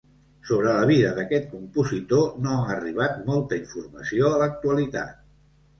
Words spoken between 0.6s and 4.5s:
la vida d'aquest compositor no ha arribat molta informació a